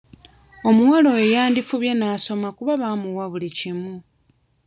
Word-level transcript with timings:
Omuwala 0.69 1.07
oyo 1.15 1.27
yandifubye 1.35 1.91
n'asoma 1.95 2.47
kuba 2.57 2.73
bamuwa 2.81 3.25
buli 3.31 3.49
kimu. 3.57 3.93